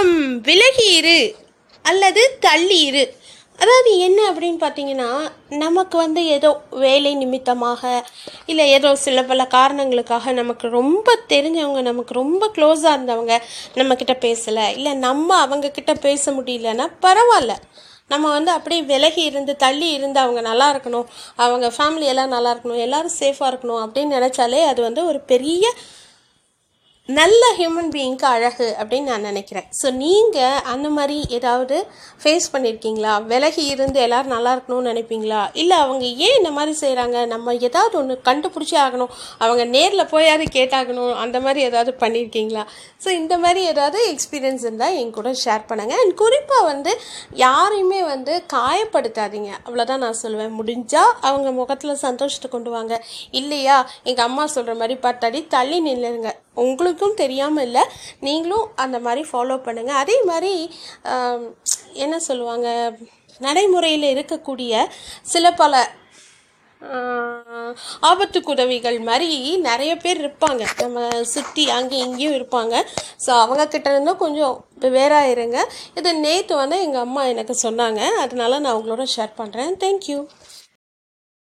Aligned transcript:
கொஞ்சம் 0.00 0.42
விலகி 0.42 0.86
இரு 0.96 1.16
அல்லது 1.84 2.22
தள்ளி 2.40 2.78
இரு 2.80 3.02
அதாவது 3.58 3.90
என்ன 3.98 4.18
அப்படின்னு 4.30 4.60
பார்த்தீங்கன்னா 4.62 5.08
நமக்கு 5.48 5.96
வந்து 5.96 6.20
ஏதோ 6.26 6.50
வேலை 6.84 7.14
நிமித்தமாக 7.14 7.82
இல்லை 8.46 8.70
ஏதோ 8.70 8.94
சில 8.94 9.24
பல 9.24 9.44
காரணங்களுக்காக 9.46 10.32
நமக்கு 10.32 10.68
ரொம்ப 10.68 11.16
தெரிஞ்சவங்க 11.28 11.82
நமக்கு 11.82 12.14
ரொம்ப 12.14 12.50
க்ளோஸாக 12.56 12.94
இருந்தவங்க 12.96 13.36
நம்மக்கிட்ட 13.74 14.16
பேசலை. 14.26 14.66
இல்லை 14.76 14.94
நம்ம 15.06 15.46
அவங்கக்கிட்ட 15.46 15.94
பேச 16.00 16.32
முடியலன்னா 16.32 16.88
பரவாயில்ல. 17.02 17.56
நம்ம 18.08 18.30
வந்து 18.30 18.50
அப்படியே 18.50 18.82
விலகி 18.82 19.22
இருந்து 19.22 19.52
தள்ளி 19.56 19.90
இருந்து 19.90 20.20
அவங்க 20.20 20.40
நல்லா 20.40 20.68
இருக்கணும் 20.74 21.08
அவங்க 21.36 21.68
ஃபேமிலி 21.76 22.06
எல்லாம் 22.12 22.28
நல்லா 22.28 22.52
இருக்கணும் 22.54 22.84
எல்லாரும் 22.86 23.18
சேஃபாக 23.20 23.50
இருக்கணும் 23.52 23.82
அப்படின்னு 23.84 24.16
நினச்சாலே 24.18 24.62
அது 24.64 24.82
வந்து 24.82 25.04
ஒரு 25.06 25.20
பெரிய 25.20 25.64
நல்ல 27.18 27.42
ஹியூமன் 27.58 27.90
பீயிங்க்கு 27.92 28.26
அழகு 28.32 28.66
அப்படின்னு 28.80 29.10
நான் 29.12 29.26
நினைக்கிறேன். 29.28 29.66
ஸோ 29.78 29.88
நீங்கள் 30.00 30.58
அந்த 30.72 30.88
மாதிரி 30.96 31.16
ஏதாவது 31.36 31.76
ஃபேஸ் 32.22 32.46
பண்ணியிருக்கீங்களா 32.52 33.12
விலகி 33.30 33.64
இருந்து 33.74 33.98
எல்லோரும் 34.06 34.34
நல்லா 34.34 34.50
இருக்கணும்னு 34.56 34.90
நினைப்பீங்களா? 34.92 35.40
இல்லை 35.62 35.76
அவங்க 35.84 36.04
ஏன் 36.26 36.36
இந்த 36.40 36.50
மாதிரி 36.56 36.72
செய்கிறாங்க 36.82 37.20
நம்ம 37.32 37.54
ஏதாவது 37.68 37.96
ஒன்று 38.00 38.16
கண்டுபிடிச்சி 38.28 38.76
ஆகணும். 38.84 39.14
அவங்க 39.44 39.64
நேரில் 39.76 40.10
போயாவது 40.12 40.46
கேட்டாகணும்? 40.58 41.14
அந்த 41.24 41.40
மாதிரி 41.46 41.62
ஏதாவது 41.70 41.94
பண்ணியிருக்கீங்களா 42.02 42.64
ஸோ 43.04 43.08
இந்த 43.20 43.34
மாதிரி 43.44 43.60
ஏதாவது 43.72 43.98
எக்ஸ்பீரியன்ஸ் 44.12 44.66
இருந்தால் 44.66 44.98
என் 45.00 45.16
கூட 45.18 45.32
ஷேர் 45.44 45.64
பண்ணுங்கள் 45.70 46.02
அண்ட் 46.02 46.14
குறிப்பாக 46.22 46.68
வந்து 46.72 46.92
யாரையுமே 47.44 48.00
வந்து 48.12 48.34
காயப்படுத்தாதீங்க. 48.56 49.50
அவ்வளோதான் 49.66 50.04
நான் 50.06 50.20
சொல்லுவேன். 50.22 50.54
முடிஞ்சால் 50.60 51.14
அவங்க 51.30 51.50
முகத்தில் 51.60 52.02
சந்தோஷத்தை 52.06 52.50
கொண்டு 52.56 52.72
வாங்க. 52.76 52.94
இல்லையா? 53.40 53.78
எங்கள் 54.10 54.28
அம்மா 54.28 54.46
சொல்கிற 54.56 54.74
மாதிரி 54.82 54.96
பத்தடி 55.08 55.40
தள்ளி 55.56 55.80
நில்லுங்க. 55.88 56.30
உங்களுக்கும் 56.56 57.18
தெரியாமல் 57.22 57.66
இல்லை 57.68 57.84
நீங்களும் 58.26 58.66
அந்த 58.84 58.98
மாதிரி 59.06 59.22
ஃபாலோ 59.30 59.56
பண்ணுங்கள் 59.68 60.00
அதே 60.02 60.18
மாதிரி 60.30 60.52
என்ன 62.04 62.18
சொல்லுவாங்க 62.28 62.68
நடைமுறையில் 63.40 64.12
இருக்கக்கூடிய 64.14 64.82
சில 65.34 65.46
பல 65.62 65.74
ஆபத்துக்குதவிகள் 66.80 68.08
ஆபத்துக்கு 68.10 68.52
உதவிகள் 68.54 68.98
மாதிரி 69.08 69.26
நிறைய 69.66 69.92
பேர் 70.04 70.20
இருப்பாங்க. 70.22 70.62
நம்ம 70.82 71.08
சுற்றி 71.32 71.64
அங்கேயும் 71.76 72.06
இங்கேயும் 72.08 72.36
இருப்பாங்க. 72.38 72.74
ஸோ 73.24 73.30
அவங்கக்கிட்ட 73.42 73.88
இருந்தும் 73.94 74.22
கொஞ்சம் 74.22 74.54
வேறா 74.96 75.20
இருங்க 75.34 75.58
இது 75.98 76.10
நேற்று 76.26 76.54
வந்து 76.62 76.78
எங்கள் 76.86 77.04
அம்மா 77.06 77.24
எனக்கு 77.32 77.56
சொன்னாங்க. 77.66 78.00
அதனால 78.24 78.60
நான் 78.64 78.78
உங்களோட 78.80 79.06
ஷேர் 79.16 79.38
பண்ணுறேன் 79.40 79.76
தேங்க்யூ 79.84 80.18